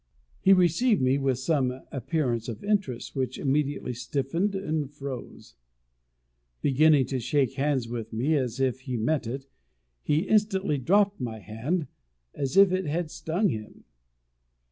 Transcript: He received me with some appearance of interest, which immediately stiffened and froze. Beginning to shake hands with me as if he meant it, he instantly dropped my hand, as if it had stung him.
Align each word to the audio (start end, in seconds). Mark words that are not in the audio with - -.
He 0.39 0.51
received 0.51 0.99
me 0.99 1.19
with 1.19 1.37
some 1.37 1.83
appearance 1.91 2.49
of 2.49 2.63
interest, 2.63 3.15
which 3.15 3.37
immediately 3.37 3.93
stiffened 3.93 4.55
and 4.55 4.89
froze. 4.89 5.53
Beginning 6.59 7.05
to 7.05 7.19
shake 7.19 7.53
hands 7.53 7.87
with 7.87 8.11
me 8.11 8.33
as 8.35 8.59
if 8.59 8.79
he 8.79 8.97
meant 8.97 9.27
it, 9.27 9.45
he 10.01 10.27
instantly 10.27 10.79
dropped 10.79 11.21
my 11.21 11.37
hand, 11.37 11.85
as 12.33 12.57
if 12.57 12.71
it 12.71 12.87
had 12.87 13.11
stung 13.11 13.49
him. 13.49 13.83